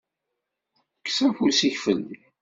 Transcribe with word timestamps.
Kkes 0.97 1.19
afus-ik 1.27 1.75
fell-i. 1.83 2.19